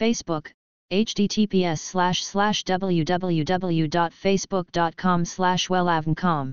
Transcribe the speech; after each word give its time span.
Facebook, 0.00 0.44
https 0.90 1.76
slash 1.76 2.22
slash 2.22 2.64
www.facebook.com 2.64 5.24
slash 5.24 5.70
wellavncom. 5.70 6.52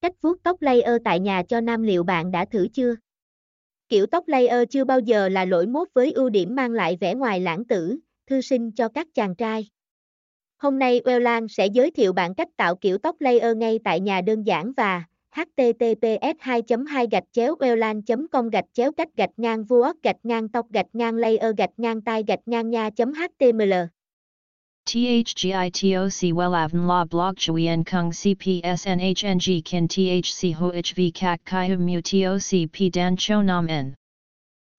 Cách 0.00 0.12
vuốt 0.22 0.42
tóc 0.42 0.62
layer 0.62 1.02
tại 1.04 1.20
nhà 1.20 1.42
cho 1.42 1.60
nam 1.60 1.82
liệu 1.82 2.02
bạn 2.02 2.30
đã 2.30 2.44
thử 2.44 2.68
chưa? 2.68 2.94
Kiểu 3.88 4.06
tóc 4.06 4.28
layer 4.28 4.68
chưa 4.70 4.84
bao 4.84 5.00
giờ 5.00 5.28
là 5.28 5.44
lỗi 5.44 5.66
mốt 5.66 5.88
với 5.94 6.12
ưu 6.12 6.28
điểm 6.28 6.54
mang 6.54 6.70
lại 6.70 6.96
vẻ 7.00 7.14
ngoài 7.14 7.40
lãng 7.40 7.64
tử, 7.64 7.98
thư 8.26 8.40
sinh 8.40 8.72
cho 8.72 8.88
các 8.88 9.06
chàng 9.14 9.34
trai. 9.34 9.68
Hôm 10.58 10.78
nay 10.78 11.00
Wellan 11.04 11.48
sẽ 11.48 11.66
giới 11.66 11.90
thiệu 11.90 12.12
bạn 12.12 12.34
cách 12.34 12.48
tạo 12.56 12.76
kiểu 12.76 12.98
tóc 12.98 13.20
layer 13.20 13.56
ngay 13.56 13.78
tại 13.84 14.00
nhà 14.00 14.20
đơn 14.20 14.42
giản 14.42 14.72
và 14.76 15.04
https 15.36 16.34
2 16.44 16.62
2 16.62 17.06
gạch 17.06 17.24
chéo 17.32 17.54
welan 17.60 18.02
com 18.32 18.50
gạch 18.50 18.64
chéo 18.72 18.92
cách 18.92 19.16
gạch 19.16 19.30
ngang 19.36 19.64
vuốt, 19.64 20.02
gạch 20.02 20.16
ngang 20.22 20.48
tóc, 20.48 20.66
gạch 20.70 20.86
ngang 20.92 21.16
layer, 21.16 21.56
gạch 21.56 21.70
ngang 21.76 22.00
tai, 22.00 22.22
gạch 22.22 22.40
ngang 22.46 22.70
nha 22.70 22.90
html. 22.96 23.72
THGITOC 24.86 26.32
WELAVN 26.32 26.86
La 26.86 27.04
Blog 27.04 27.36
Chuyen 27.36 27.84
Kung 27.84 28.10
CPSNHNG 28.10 29.62
Kin 29.64 29.86
THC 29.88 30.54
HOHV 30.54 31.10
Kak 31.14 31.44
Kai 31.44 31.76
Mu 31.76 32.00
TOC 32.00 32.72
P, 32.72 32.90
Dan, 32.90 33.16
Cho, 33.16 33.42
Nam, 33.42 33.68
N. 33.68 33.94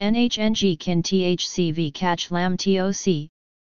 NHNG 0.02 0.80
Kin 0.80 1.04
THCV 1.04 1.94
Catch, 1.94 2.32
Lam 2.32 2.58
TOC 2.58 3.30